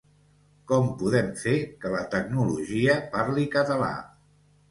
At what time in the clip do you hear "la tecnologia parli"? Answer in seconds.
1.95-3.47